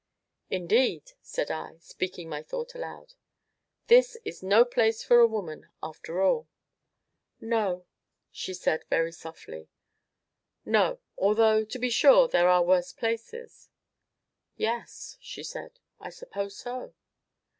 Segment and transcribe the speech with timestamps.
[0.49, 3.13] "Indeed," said I, speaking my thought aloud,
[3.85, 6.47] "this is no place for a woman, after all."
[7.39, 7.85] "No,"
[8.31, 9.69] said she very softly.
[10.65, 13.69] "No although, to be sure, there are worse places."
[14.57, 16.95] "Yes," said she, "I suppose so."